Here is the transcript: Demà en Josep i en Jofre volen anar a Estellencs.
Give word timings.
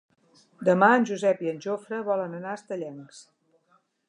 Demà 0.69 0.87
en 1.01 1.05
Josep 1.09 1.43
i 1.47 1.51
en 1.53 1.61
Jofre 1.67 2.01
volen 2.09 2.35
anar 2.39 2.55
a 2.57 2.63
Estellencs. 2.63 3.23